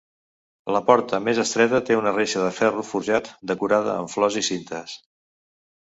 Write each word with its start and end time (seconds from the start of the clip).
La 0.75 0.79
porta 0.87 1.19
més 1.25 1.41
estreta 1.43 1.81
té 1.89 1.99
una 1.99 2.15
reixa 2.17 2.41
de 2.45 2.49
ferro 2.61 2.85
forjat 2.93 3.31
decorada 3.53 3.97
amb 4.01 4.13
flors 4.15 4.43
i 4.43 4.47
cintes. 4.49 5.01